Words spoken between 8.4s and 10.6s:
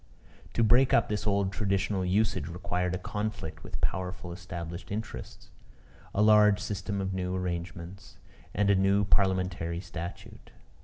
and a new parliamentary statute.